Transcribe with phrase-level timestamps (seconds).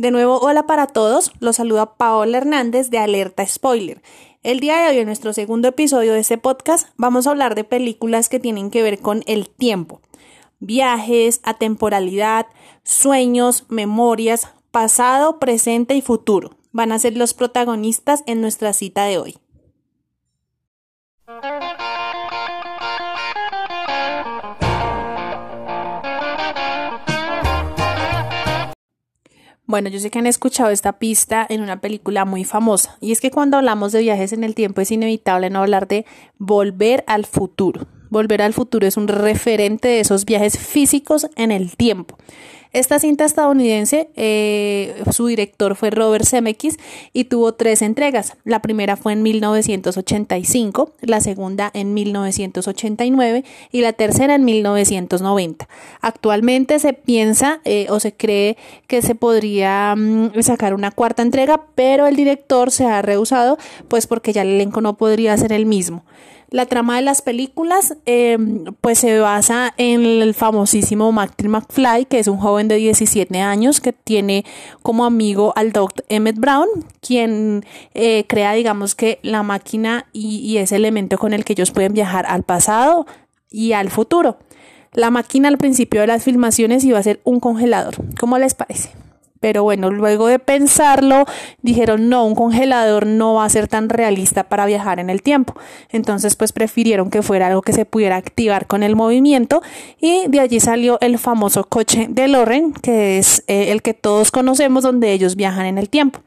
[0.00, 4.00] De nuevo, hola para todos, los saluda Paola Hernández de Alerta Spoiler.
[4.42, 7.64] El día de hoy, en nuestro segundo episodio de este podcast, vamos a hablar de
[7.64, 10.00] películas que tienen que ver con el tiempo.
[10.58, 12.46] Viajes, atemporalidad,
[12.82, 16.56] sueños, memorias, pasado, presente y futuro.
[16.72, 19.36] Van a ser los protagonistas en nuestra cita de hoy.
[29.70, 33.20] Bueno, yo sé que han escuchado esta pista en una película muy famosa, y es
[33.20, 36.06] que cuando hablamos de viajes en el tiempo es inevitable no hablar de
[36.38, 37.86] volver al futuro.
[38.10, 42.18] Volver al futuro es un referente de esos viajes físicos en el tiempo.
[42.72, 46.76] Esta cinta estadounidense, eh, su director fue Robert Zemeckis
[47.12, 48.36] y tuvo tres entregas.
[48.44, 55.68] La primera fue en 1985, la segunda en 1989 y la tercera en 1990.
[56.00, 61.66] Actualmente se piensa eh, o se cree que se podría mm, sacar una cuarta entrega,
[61.74, 63.58] pero el director se ha rehusado,
[63.88, 66.04] pues porque ya el elenco no podría ser el mismo.
[66.50, 72.18] La trama de las películas em, pues se basa en el famosísimo Martin McFly, que
[72.18, 74.44] es un joven de 17 años que tiene
[74.82, 76.04] como amigo al Dr.
[76.08, 76.66] Emmett Brown,
[77.00, 81.70] quien eh, crea digamos que la máquina y, y ese elemento con el que ellos
[81.70, 83.06] pueden viajar al pasado
[83.48, 84.38] y al futuro.
[84.92, 87.94] La máquina al principio de las filmaciones iba a ser un congelador.
[88.18, 88.90] ¿Cómo les parece?
[89.40, 91.24] Pero bueno, luego de pensarlo,
[91.62, 95.54] dijeron, no, un congelador no va a ser tan realista para viajar en el tiempo.
[95.88, 99.62] Entonces, pues prefirieron que fuera algo que se pudiera activar con el movimiento
[99.98, 104.30] y de allí salió el famoso coche de Loren, que es eh, el que todos
[104.30, 106.20] conocemos donde ellos viajan en el tiempo.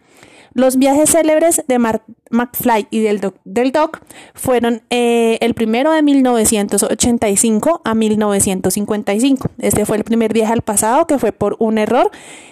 [0.53, 4.01] Los viajes célebres de McFly y del Doc, del Doc
[4.35, 9.49] fueron eh, el primero de 1985 a 1955.
[9.57, 12.11] Este fue el primer viaje al pasado que fue por un error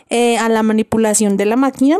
[0.09, 1.97] eh, a la manipulación de la máquina,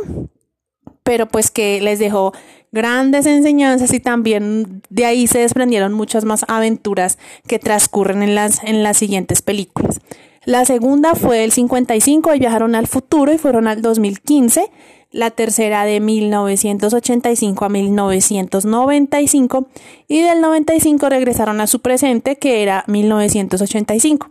[1.03, 2.34] pero pues que les dejó
[2.72, 8.63] grandes enseñanzas y también de ahí se desprendieron muchas más aventuras que transcurren en las,
[8.63, 10.00] en las siguientes películas.
[10.45, 14.72] La segunda fue el 55 y viajaron al futuro y fueron al 2015
[15.11, 19.67] la tercera de 1985 a 1995
[20.07, 24.29] y del 95 regresaron a su presente que era 1985.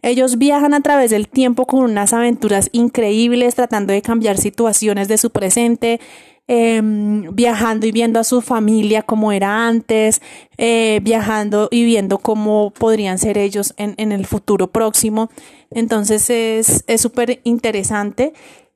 [0.00, 5.18] Ellos viajan a través del tiempo con unas aventuras increíbles tratando de cambiar situaciones de
[5.18, 6.00] su presente,
[6.48, 10.20] em, viajando y viendo a su familia como era antes,
[10.58, 15.30] eh, viajando y viendo cómo podrían ser ellos en, en el futuro próximo.
[15.70, 18.32] Entonces es súper interesante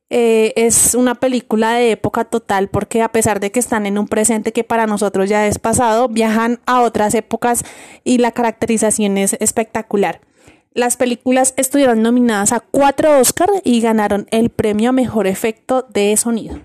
[0.09, 4.07] eh, es una película de época total porque a pesar de que están en un
[4.07, 7.63] presente que para nosotros ya es pasado, viajan a otras épocas
[8.03, 10.21] y la caracterización es espectacular.
[10.73, 16.15] Las películas estuvieron nominadas a cuatro Oscars y ganaron el premio a mejor efecto de
[16.15, 16.59] sonido.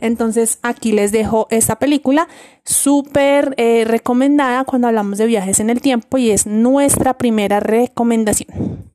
[0.00, 2.26] Entonces aquí les dejo esta película
[2.64, 8.89] súper eh, recomendada cuando hablamos de viajes en el tiempo y es nuestra primera recomendación.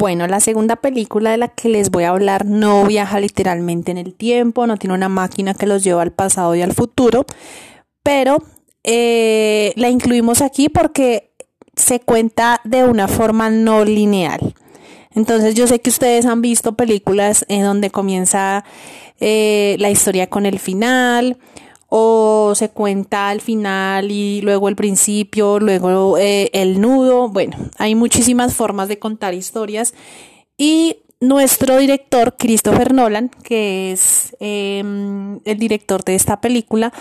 [0.00, 3.98] Bueno, la segunda película de la que les voy a hablar no viaja literalmente en
[3.98, 7.26] el tiempo, no tiene una máquina que los lleva al pasado y al futuro,
[8.02, 8.38] pero
[8.82, 11.32] eh, la incluimos aquí porque
[11.76, 14.54] se cuenta de una forma no lineal.
[15.14, 18.64] Entonces yo sé que ustedes han visto películas en donde comienza
[19.20, 21.36] eh, la historia con el final
[21.90, 27.28] o se cuenta al final y luego el principio, luego eh, el nudo.
[27.28, 29.92] Bueno, hay muchísimas formas de contar historias
[30.56, 36.92] y nuestro director, Christopher Nolan, que es em, el director de esta película,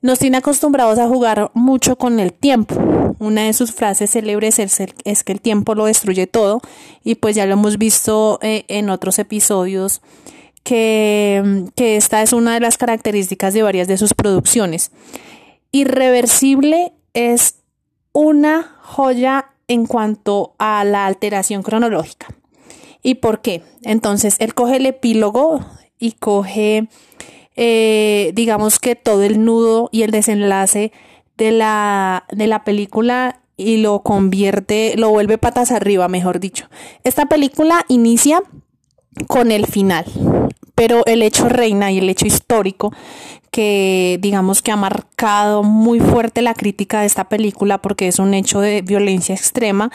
[0.00, 2.74] nos tiene acostumbrados a jugar mucho con el tiempo.
[3.20, 6.60] Una de sus frases célebres es, que el tiempo lo destruye todo
[7.04, 10.00] y pues ya lo hemos visto eh, en otros episodios
[10.62, 14.92] que, esta es una de las características de varias de sus producciones.
[15.72, 17.56] Irreversible es
[18.12, 22.28] una joya en cuanto a la alteración cronológica.
[23.02, 23.62] ¿Y por qué?
[23.82, 25.64] Entonces, él coge el epílogo
[25.98, 26.88] y coge,
[27.56, 30.92] eh, digamos que todo el nudo y el desenlace
[31.36, 36.68] de la, de la película y lo convierte, lo vuelve patas arriba, mejor dicho.
[37.02, 38.42] Esta película inicia
[39.26, 40.04] con el final
[40.82, 42.92] pero el hecho reina y el hecho histórico
[43.52, 48.34] que digamos que ha marcado muy fuerte la crítica de esta película porque es un
[48.34, 49.92] hecho de violencia extrema,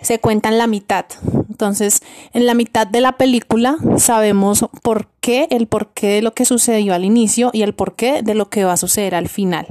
[0.00, 1.04] se cuenta en la mitad.
[1.48, 2.02] Entonces,
[2.32, 6.94] en la mitad de la película sabemos por qué, el porqué de lo que sucedió
[6.94, 9.68] al inicio y el porqué de lo que va a suceder al final.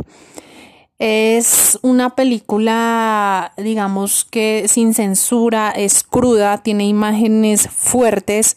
[0.98, 8.56] Es una película, digamos que sin censura, es cruda, tiene imágenes fuertes,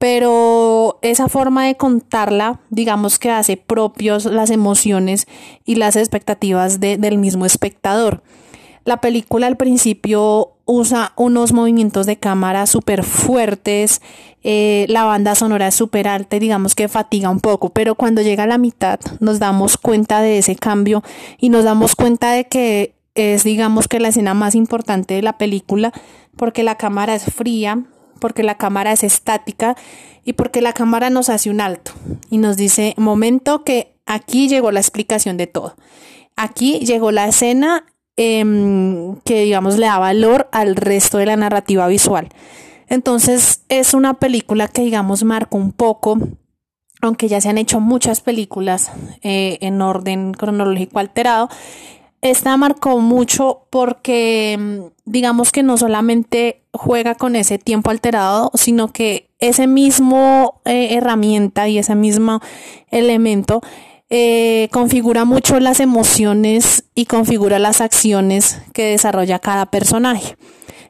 [0.00, 5.26] pero esa forma de contarla, digamos que hace propios las emociones
[5.66, 8.22] y las expectativas del mismo espectador.
[8.86, 14.00] La película al principio usa unos movimientos de cámara súper fuertes,
[14.42, 18.44] eh, la banda sonora es súper alta digamos que fatiga un poco, pero cuando llega
[18.44, 21.02] a la mitad nos damos cuenta de ese cambio
[21.36, 25.36] y nos damos cuenta de que es digamos que la escena más importante de la
[25.36, 25.92] película
[26.36, 27.84] porque la cámara es fría,
[28.20, 29.76] porque la cámara es estática
[30.24, 31.92] y porque la cámara nos hace un alto
[32.30, 35.74] y nos dice, momento que aquí llegó la explicación de todo.
[36.36, 37.84] Aquí llegó la escena
[38.22, 42.28] Em, que digamos le da valor al resto de la narrativa visual.
[42.86, 46.18] Entonces es una película que digamos marca un poco,
[47.00, 48.90] aunque ya se han hecho muchas películas
[49.22, 51.48] eh, en orden cronológico alterado,
[52.22, 58.92] esta marcó mucho porque em, digamos que no solamente juega con ese tiempo alterado, sino
[58.92, 62.40] que ese mismo eh, herramienta y ese mismo
[62.90, 63.62] elemento
[64.10, 70.36] eh, configura mucho las emociones y configura las acciones que desarrolla cada personaje.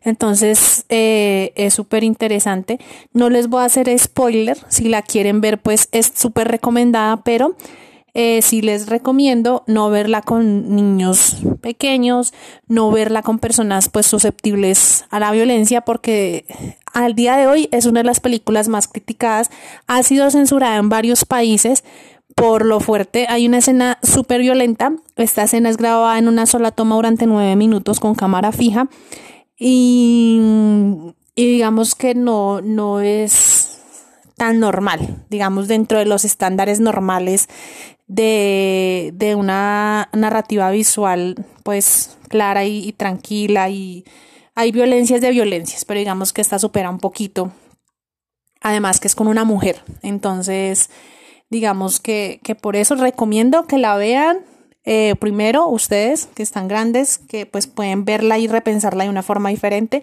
[0.03, 2.79] Entonces eh, es súper interesante.
[3.12, 4.56] No les voy a hacer spoiler.
[4.69, 7.56] Si la quieren ver, pues es súper recomendada, pero
[8.15, 12.33] eh, sí les recomiendo no verla con niños pequeños,
[12.67, 16.45] no verla con personas pues susceptibles a la violencia, porque
[16.93, 19.51] al día de hoy es una de las películas más criticadas.
[19.87, 21.85] Ha sido censurada en varios países
[22.35, 23.27] por lo fuerte.
[23.29, 24.93] Hay una escena súper violenta.
[25.17, 28.89] Esta escena es grabada en una sola toma durante nueve minutos con cámara fija.
[29.59, 30.41] Y,
[31.37, 33.83] digamos que no, no es
[34.37, 37.49] tan normal, digamos, dentro de los estándares normales
[38.11, 43.69] de, de una narrativa visual, pues clara y, tranquila.
[43.71, 44.05] Y
[44.57, 47.53] hay violencias de violencias, pero digamos que esta supera un poquito.
[48.61, 49.85] Además que es con una mujer.
[50.03, 50.91] Entonces,
[51.51, 54.41] digamos que, que por eso recomiendo que la vean
[54.85, 59.51] eh, primero ustedes que están grandes, que pues pueden verla y repensarla de una forma
[59.51, 60.03] diferente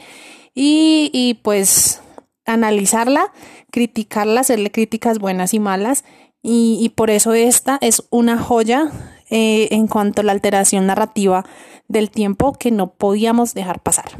[0.56, 2.02] y, y pues
[2.46, 3.34] analizarla,
[3.70, 6.06] criticarla, hacerle críticas buenas y malas
[6.42, 8.92] y, por eso esta es una joya
[9.30, 11.46] eh, en cuanto a la alteración narrativa
[11.88, 14.18] del tiempo que no podíamos dejar pasar.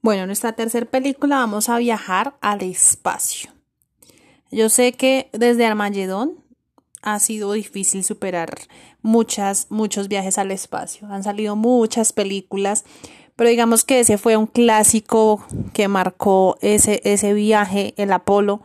[0.00, 3.52] Bueno, en nuestra tercera película vamos a viajar al espacio.
[4.50, 6.41] Yo sé que desde Armagedón
[7.02, 8.50] ha sido difícil superar
[9.02, 11.08] muchos viajes al espacio.
[11.08, 12.84] Han salido muchas películas,
[13.36, 18.62] pero digamos que ese fue un clásico que marcó ese, ese viaje, el Apolo,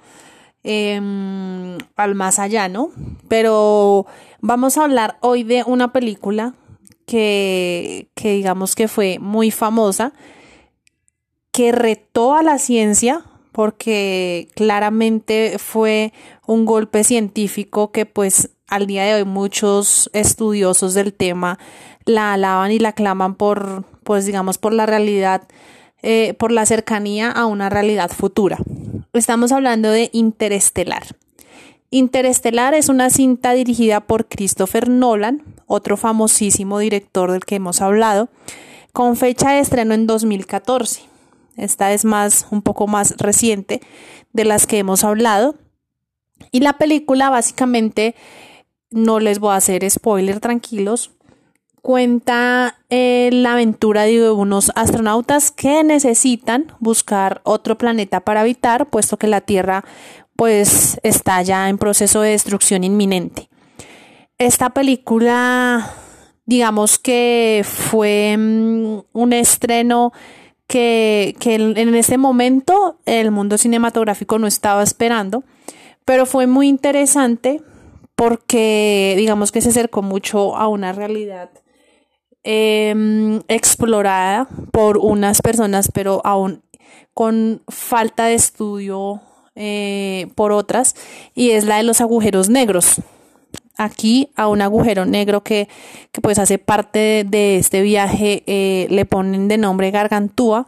[0.63, 2.91] em, al más allá, ¿no?
[3.27, 4.05] Pero
[4.39, 6.53] vamos a hablar hoy de una película
[7.07, 10.13] que, que digamos que fue muy famosa
[11.51, 16.13] que retó a la ciencia porque claramente fue
[16.47, 21.59] un golpe científico que pues al día de hoy muchos estudiosos del tema
[22.05, 25.43] la alaban y la claman por pues digamos por la realidad
[26.01, 28.57] eh, por la cercanía a una realidad futura.
[29.13, 31.03] Estamos hablando de Interestelar.
[31.89, 38.29] Interestelar es una cinta dirigida por Christopher Nolan, otro famosísimo director del que hemos hablado,
[38.93, 41.01] con fecha de estreno en 2014.
[41.55, 43.81] Esta es más, un poco más reciente
[44.33, 45.55] de las que hemos hablado.
[46.51, 48.15] Y la película básicamente,
[48.89, 51.11] no les voy a hacer spoiler, tranquilos,
[51.81, 59.15] cuenta eh, la aventura de unos astronautas que necesitan buscar otro planeta para habitar, puesto
[59.17, 59.85] que la Tierra
[60.35, 63.49] pues está ya en proceso de destrucción inminente.
[64.37, 65.93] Esta película,
[66.45, 70.11] digamos que fue mm, un estreno
[70.67, 75.45] que, que en ese momento el mundo cinematográfico no estaba esperando,
[76.07, 77.61] pero fue muy interesante
[78.15, 81.49] porque digamos que se acercó mucho a una realidad
[82.43, 86.63] em, explorada por unas personas, pero aún
[87.13, 89.21] con falta de estudio
[89.55, 90.95] eh, por otras,
[91.35, 93.01] y es la de los agujeros negros
[93.75, 95.67] aquí a un agujero negro que,
[96.13, 100.67] que pues hace parte de, este viaje, eh, le ponen de nombre Gargantúa.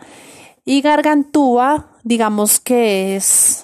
[0.66, 3.59] Y Gargantúa, digamos que es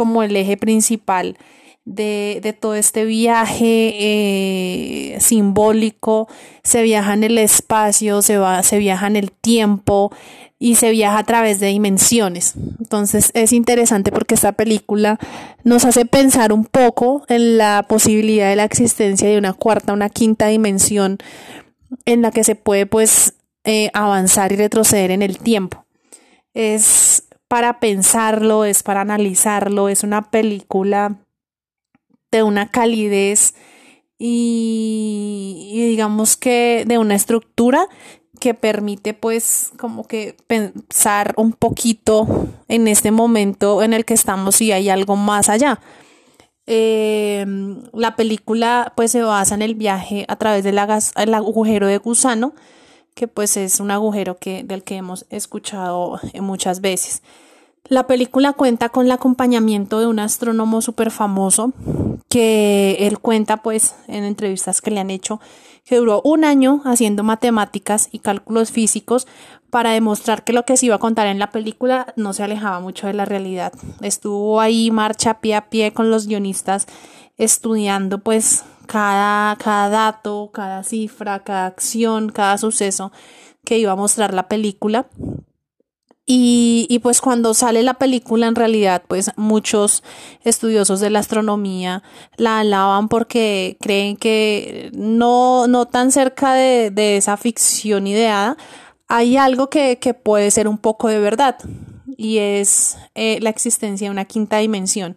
[0.00, 1.36] como el eje principal
[1.84, 6.26] de, de todo este viaje eh, simbólico,
[6.64, 10.10] se viaja en el espacio, se, va, se viaja en el tiempo
[10.58, 12.54] y se viaja a través de dimensiones.
[12.78, 15.18] Entonces es interesante porque esta película
[15.64, 20.08] nos hace pensar un poco en la posibilidad de la existencia de una cuarta, una
[20.08, 21.18] quinta dimensión
[22.06, 25.84] en la que se puede pues eh, avanzar y retroceder en el tiempo.
[26.54, 31.16] Es para pensarlo, es para analizarlo, es una película
[32.30, 33.56] de una calidez
[34.20, 37.88] y, digamos que de una estructura
[38.38, 42.28] que permite pues como que pensar un poquito
[42.68, 45.80] en este momento en el que estamos y hay algo más allá.
[46.66, 52.54] Em, la película pues se basa en el viaje a través del agujero de gusano,
[53.14, 57.22] que pues es un agujero que, del que hemos escuchado muchas veces.
[57.84, 61.72] La película cuenta con el acompañamiento de un astrónomo súper famoso
[62.28, 65.40] que él cuenta pues en entrevistas que le han hecho
[65.84, 69.26] que duró un año haciendo matemáticas y cálculos físicos
[69.70, 72.78] para demostrar que lo que se iba a contar en la película no se alejaba
[72.78, 73.72] mucho de la realidad.
[74.00, 76.86] Estuvo ahí marcha pie a pie con los guionistas
[77.38, 83.12] estudiando pues cada, cada dato, cada cifra, cada acción, cada suceso
[83.64, 85.06] que iba a mostrar la película.
[86.26, 90.02] Y, y, pues cuando sale la película, en realidad, pues muchos
[90.42, 92.02] estudiosos de la astronomía
[92.36, 98.56] la alaban porque creen que no, no tan cerca de, de esa ficción ideada,
[99.06, 101.56] hay algo que, que, puede ser un poco de verdad
[102.20, 105.16] y es eh, la existencia de una quinta dimensión.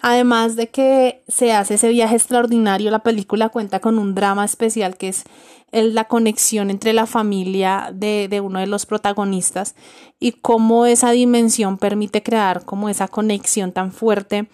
[0.00, 4.98] Además de que se hace ese viaje extraordinario, la película cuenta con un drama especial
[4.98, 5.24] que es
[5.72, 9.76] la conexión entre la familia de, uno de los protagonistas
[10.20, 14.50] y cómo esa dimensión permite crear como esa conexión tan fuerte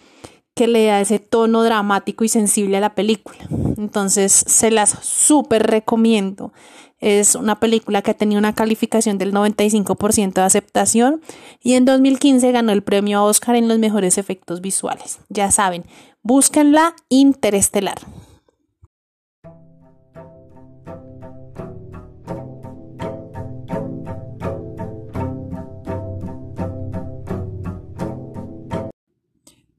[0.55, 3.41] que le da ese tono dramático y sensible a la película.
[3.77, 6.53] Entonces se las súper recomiendo.
[7.01, 11.21] Es una película que ha tenido una calificación del 95% de aceptación
[11.63, 15.21] y en 2015 ganó el premio Oscar en los mejores efectos visuales.
[15.29, 15.85] Ya saben,
[16.23, 17.99] búsquenla interestelar.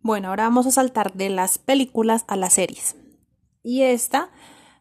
[0.01, 2.95] Bueno, ahora vamos a saltar de las películas a las series.
[3.61, 4.31] Y esta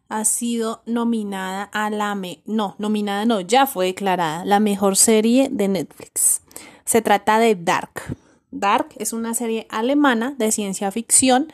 [0.09, 5.49] ha sido nominada a la me no, nominada no, ya fue declarada la mejor serie
[5.51, 6.43] de Netflix.
[6.85, 8.17] Se trata de Dark.
[8.51, 11.53] Dark es una serie alemana de ciencia ficción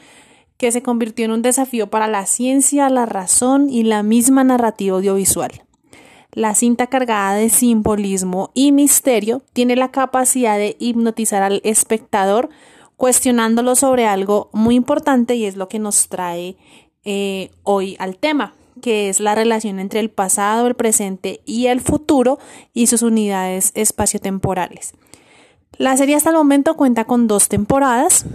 [0.57, 4.97] que se convirtió en un desafío para la ciencia, la razón y la misma narrativa
[4.97, 5.51] audiovisual.
[6.31, 12.51] La cinta cargada de simbolismo y misterio tiene la capacidad de hipnotizar al espectador
[12.97, 16.57] cuestionándolo sobre algo muy importante y es lo que nos trae
[17.05, 21.81] eh, hoy al tema, que es la relación entre el pasado, el presente y el
[21.81, 22.39] futuro
[22.73, 24.95] y sus unidades espaciotemporales.
[25.77, 28.27] La serie hasta el momento cuenta con dos temporadas.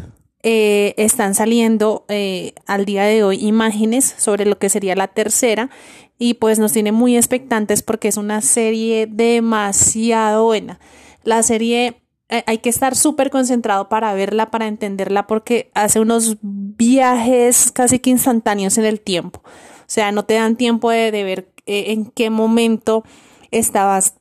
[0.42, 5.70] Eh, están saliendo eh, al día de hoy imágenes sobre lo que sería la tercera
[6.18, 10.80] y pues nos tiene muy expectantes porque es una serie demasiado buena.
[11.24, 17.72] La serie hay que estar súper concentrado para verla, para entenderla, porque hace unos viajes
[17.72, 19.42] casi que instantáneos en el tiempo.
[19.44, 23.04] O sea, no te dan tiempo de, ver eh, en qué momento
[23.50, 24.14] estabas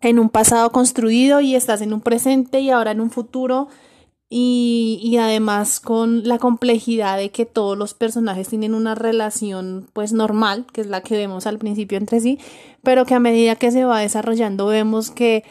[0.00, 3.66] en un pasado construido y estás en un presente y ahora en un futuro.
[4.28, 10.12] Y, y, además con la complejidad de que todos los personajes tienen una relación pues
[10.12, 12.40] normal, que es la que vemos al principio entre sí,
[12.82, 15.44] pero que a medida que se va desarrollando vemos que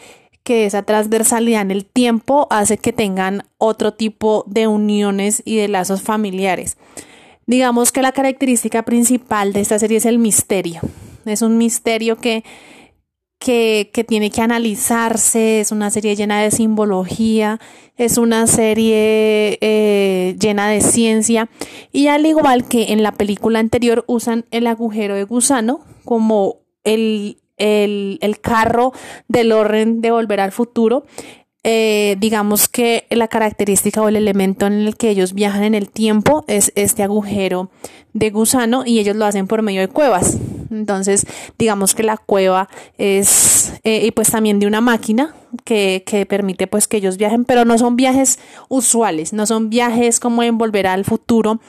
[0.46, 5.68] que esa transversalidad en el tiempo hace que tengan otro tipo de uniones y de
[5.68, 6.78] lazos familiares.
[7.48, 10.82] Digamos que la característica principal de esta serie es el misterio.
[11.26, 12.44] Es un misterio que,
[13.40, 17.60] que, tiene que analizarse, es una serie llena de simbología,
[17.98, 21.50] es una serie eh, llena de ciencia
[21.92, 27.40] y al igual que en la película anterior usan el agujero de gusano como el,
[27.58, 28.94] el, el carro
[29.28, 31.06] del orden de volver al futuro,
[31.68, 35.90] eh, digamos que la característica o el elemento en el que ellos viajan en el
[35.90, 37.72] tiempo es este agujero
[38.14, 40.38] de gusano y ellos lo hacen por medio de cuevas.
[40.70, 41.26] Entonces,
[41.58, 42.70] digamos que la cueva
[43.00, 45.34] es, eh, y pues también de una máquina
[45.64, 48.38] que, que, permite pues que ellos viajen, pero no son viajes
[48.70, 51.62] usuales, no son viajes como en volver al futuro,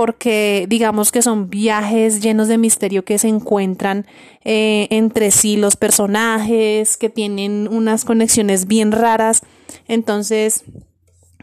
[0.00, 4.06] porque digamos que son viajes llenos de misterio que se encuentran
[4.46, 9.42] eh, entre sí los personajes, que tienen unas conexiones bien raras.
[9.88, 10.64] Entonces,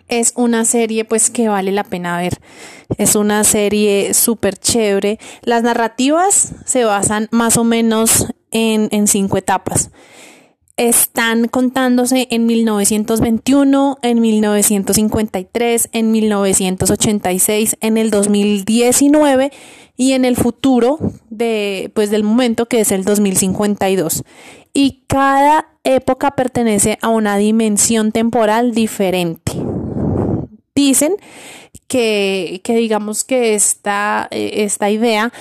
[0.07, 2.39] es una serie pues que vale la pena ver.
[2.97, 5.19] Es una serie súper chévere.
[5.43, 9.91] Las narrativas se basan más o menos en, en cinco etapas
[10.77, 19.51] están contándose en 1921, en 1953, en 1986, en el 2019
[19.97, 20.99] y en el futuro
[21.31, 24.23] de, pues, del momento que es el 2052.
[24.71, 29.53] Y cada época pertenece a una dimensión temporal diferente.
[30.75, 31.15] Dicen
[31.87, 35.33] que, que digamos que esta, eh, esta idea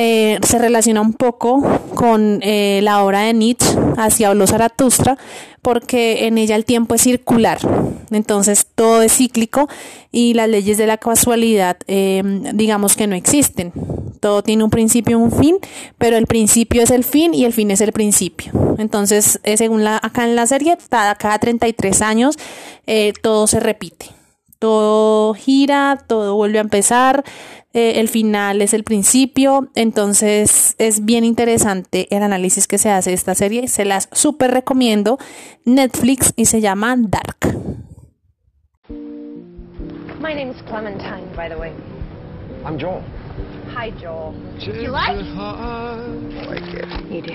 [0.00, 1.60] eh, se relaciona un poco
[1.96, 5.18] con eh, la obra de Nietzsche, hacia Habló Zaratustra,
[5.60, 7.58] porque en ella el tiempo es circular,
[8.12, 9.68] entonces todo es cíclico
[10.12, 12.22] y las leyes de la casualidad eh,
[12.54, 13.72] digamos que no existen.
[14.20, 15.56] Todo tiene un principio y un fin,
[15.98, 18.52] pero el principio es el fin y el fin es el principio.
[18.78, 22.36] Entonces, según la, acá en la serie, cada, cada 33 años
[23.20, 24.17] todo se repite
[24.58, 27.24] todo gira, todo vuelve a empezar,
[27.72, 33.10] eh, el final es el principio, entonces es bien interesante el análisis que se hace
[33.10, 35.18] de esta serie, se las súper recomiendo,
[35.64, 37.36] Netflix y se llama Dark.
[40.20, 41.72] My name is Clementine, by the way.
[42.64, 43.02] I'm Joel.
[43.74, 44.34] Hi, Joel.
[44.58, 45.16] You like?
[45.16, 45.94] I
[46.48, 46.88] like it.
[47.08, 47.32] You do?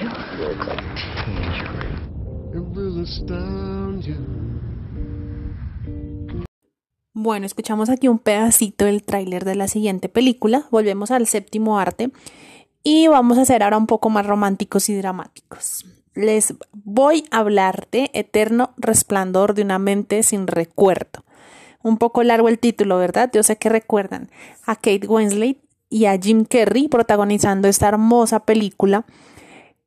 [2.54, 4.18] It will astound you.
[7.24, 10.66] Bueno, escuchamos aquí un pedacito del tráiler de la siguiente película.
[10.72, 12.12] Volvemos al séptimo arte
[12.84, 15.86] y vamos a ser ahora un poco más románticos y dramáticos.
[16.16, 21.24] Les voy a hablar de Eterno Resplandor de una mente sin recuerdo.
[21.82, 23.32] Un poco largo el título, ¿verdad?
[23.34, 24.30] Yo sé que recuerdan
[24.66, 29.06] a Kate Winslet y a Jim Carrey protagonizando esta hermosa película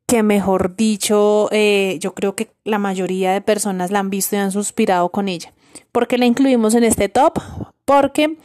[0.07, 4.39] que mejor dicho, eh, yo creo que la mayoría de personas la han visto y
[4.39, 5.53] han suspirado con ella.
[5.91, 7.39] ¿Por qué la incluimos en este top?
[7.85, 8.37] Porque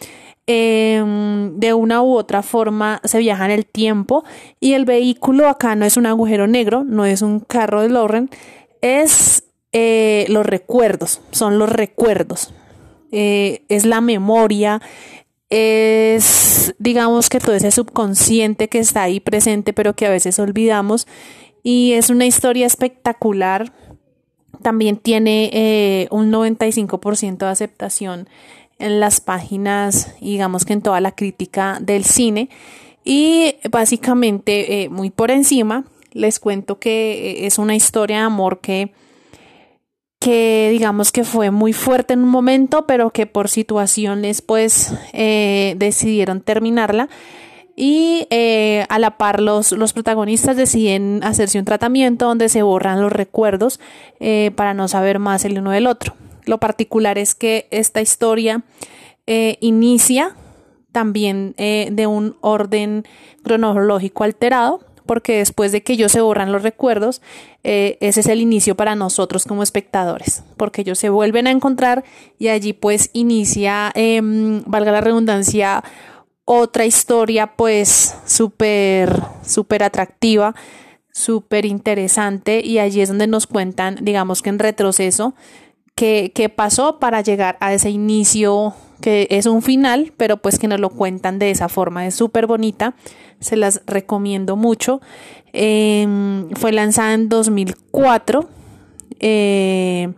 [0.47, 4.25] em, de una u otra forma se viaja en el tiempo
[4.61, 8.31] y el vehículo acá no es un agujero negro, no es un carro de Lauren,
[8.81, 12.53] es eh, los recuerdos, son los recuerdos,
[13.11, 14.81] eh, es la memoria,
[15.49, 21.07] es digamos que todo ese subconsciente que está ahí presente pero que a veces olvidamos
[21.63, 23.73] y es una historia espectacular
[24.63, 28.29] también tiene eh, un 95% de aceptación
[28.79, 32.49] en las páginas, digamos que en toda la crítica del cine.
[33.05, 38.61] Y básicamente, eh, muy por encima, les cuento que eh, es una historia de amor
[38.61, 38.93] que,
[40.21, 46.41] que digamos que fue muy fuerte en un momento, pero que por situaciones pues decidieron
[46.41, 47.09] terminarla
[47.75, 53.01] y eh, a la par los, los, protagonistas deciden hacerse un tratamiento donde se borran
[53.01, 53.81] los recuerdos
[54.21, 56.15] eh, para no saber más el uno del otro.
[56.45, 58.63] Lo particular es que esta historia
[59.27, 60.37] eh, inicia
[60.91, 63.07] también de un orden
[63.43, 67.23] cronológico alterado, porque después de que ellos se borran los recuerdos,
[67.63, 72.05] ese es el inicio para nosotros como espectadores, porque ellos se vuelven a encontrar
[72.39, 75.83] y allí pues inicia, em, valga la redundancia,
[76.45, 80.55] otra historia pues súper, súper atractiva,
[81.13, 85.35] súper interesante y allí es donde nos cuentan, digamos que en retroceso,
[85.95, 90.69] qué, qué pasó para llegar a ese inicio que es un final, pero pues que
[90.69, 92.95] nos lo cuentan de esa forma, es súper bonita,
[93.41, 95.01] se las recomiendo mucho.
[95.53, 98.49] Em, fue lanzada en 2004
[99.21, 100.13] eh,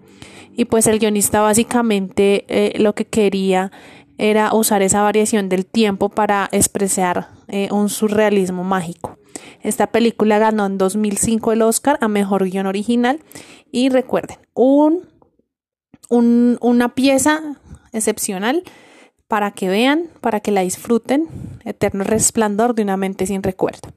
[0.55, 3.73] y pues el guionista básicamente eh, lo que quería
[4.19, 9.19] era usar esa variación del tiempo para expresar eh, un surrealismo mágico.
[9.63, 13.21] Esta película ganó en 2005 el Oscar a Mejor Guión Original
[13.73, 15.09] y recuerden, un,
[16.09, 17.43] un, una pieza
[17.93, 18.63] excepcional
[19.27, 21.29] para que vean, para que la disfruten,
[21.65, 23.89] Eterno Resplandor de una mente sin recuerdo.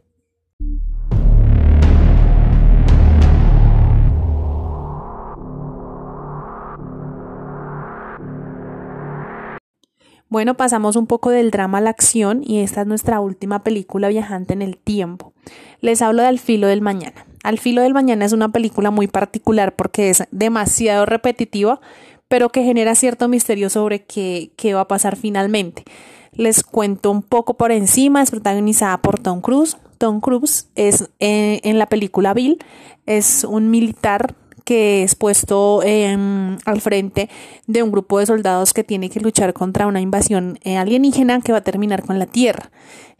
[10.29, 14.09] Bueno, pasamos un poco del drama a la acción y esta es nuestra última película
[14.09, 15.31] viajante en el tiempo.
[15.79, 17.25] Les hablo de Al filo del mañana.
[17.43, 21.79] Al filo del mañana es una película muy particular porque es demasiado repetitiva,
[22.27, 25.85] pero que genera cierto misterio sobre qué, qué va a pasar finalmente.
[26.33, 29.77] Les cuento un poco por encima, es protagonizada por Tom Cruise.
[29.97, 32.59] Tom Cruise es eh, en la película Bill,
[33.05, 34.35] es un militar
[34.67, 37.29] que es puesto em, al frente
[37.67, 41.53] de un grupo de soldados que tiene que luchar contra una invasión eh, alienígena que
[41.53, 42.69] va a terminar con la Tierra.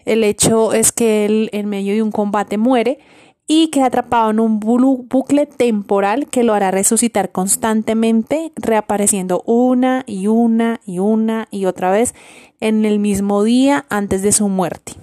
[0.04, 3.00] El hecho es que él en medio de un combate muere
[3.48, 10.28] y queda atrapado en un bucle temporal que lo hará resucitar constantemente, reapareciendo una y
[10.28, 12.14] una y una y otra vez
[12.60, 14.96] en el mismo día antes de su muerte.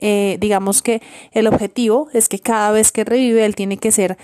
[0.00, 4.18] Eh, digamos que el objetivo es que cada vez que revive él tiene que ser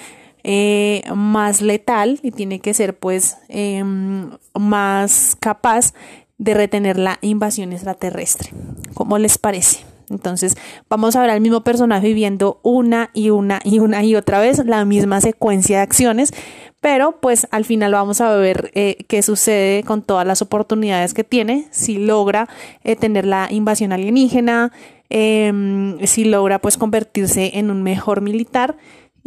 [0.51, 5.93] eh, más letal y tiene que ser pues em, más capaz
[6.39, 8.49] de retener la invasión extraterrestre.
[8.95, 9.81] ¿Cómo les parece?
[10.09, 10.57] Entonces
[10.89, 14.65] vamos a ver al mismo personaje viviendo una y una y una y otra vez
[14.65, 16.33] la misma secuencia de acciones,
[16.81, 21.25] pero pues al final vamos a ver eh, qué sucede con todas las oportunidades que
[21.25, 22.49] tiene, si logra
[22.85, 24.73] eh, tener la invasión alienígena,
[25.11, 28.79] em, si logra pues convertirse en un mejor militar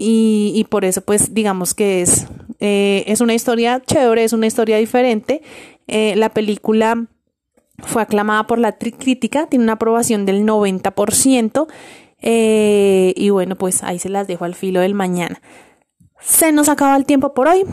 [0.02, 2.28] y, y por eso pues digamos que es,
[2.60, 5.42] eh, es una historia chévere, es una historia diferente.
[5.88, 7.08] la película
[7.84, 11.68] fue aclamada por la crítica, tiene una aprobación del 90%.
[12.22, 15.42] Eh, y bueno, pues ahí se las dejo al filo del mañana.
[16.20, 17.64] Se nos acaba el tiempo por hoy,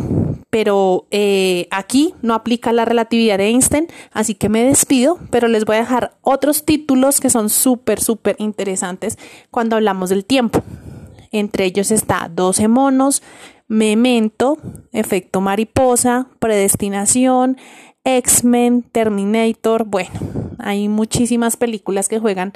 [0.49, 5.67] pero eh, aquí no aplica la relatividad de Einstein, así que me despido, pero les
[5.67, 9.19] voy a dejar otros títulos que son súper, súper interesantes
[9.51, 10.63] cuando hablamos del tiempo.
[11.33, 13.23] Entre ellos está 12 monos,
[13.69, 14.59] Memento,
[14.93, 17.57] Efecto Mariposa, Predestinación,
[18.05, 20.11] X-Men, Terminator, bueno,
[20.59, 22.55] hay muchísimas películas que juegan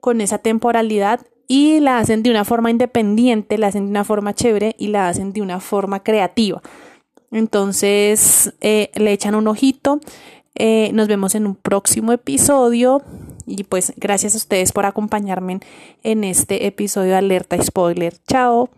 [0.00, 4.34] con esa temporalidad y la hacen de una forma independiente, la hacen de una forma
[4.34, 6.62] chévere y la hacen de una forma creativa.
[7.30, 10.00] Entonces, eh, le echan un ojito.
[10.54, 13.02] Eh, nos vemos en un próximo episodio.
[13.46, 15.60] Y pues gracias a ustedes por acompañarme
[16.02, 18.16] en este episodio de Alerta Spoiler.
[18.26, 18.70] Chao.